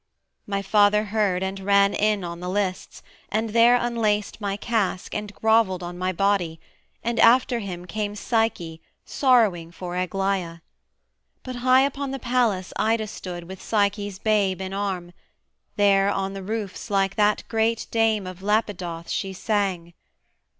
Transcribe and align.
My 0.47 0.63
father 0.63 1.03
heard 1.13 1.43
and 1.43 1.59
ran 1.59 1.93
In 1.93 2.23
on 2.23 2.39
the 2.39 2.49
lists, 2.49 3.03
and 3.29 3.49
there 3.51 3.75
unlaced 3.75 4.41
my 4.41 4.57
casque 4.57 5.13
And 5.13 5.31
grovelled 5.35 5.83
on 5.83 5.95
my 5.95 6.11
body, 6.11 6.59
and 7.03 7.19
after 7.19 7.59
him 7.59 7.85
Came 7.85 8.15
Psyche, 8.15 8.81
sorrowing 9.05 9.71
for 9.71 9.93
Aglaïa. 9.93 10.61
But 11.43 11.57
high 11.57 11.83
upon 11.83 12.09
the 12.09 12.17
palace 12.17 12.73
Ida 12.77 13.05
stood 13.05 13.43
With 13.43 13.61
Psyche's 13.61 14.17
babe 14.17 14.59
in 14.59 14.73
arm: 14.73 15.13
there 15.75 16.09
on 16.09 16.33
the 16.33 16.41
roofs 16.41 16.89
Like 16.89 17.13
that 17.17 17.43
great 17.47 17.85
dame 17.91 18.25
of 18.25 18.41
Lapidoth 18.41 19.07
she 19.07 19.33
sang. 19.33 19.93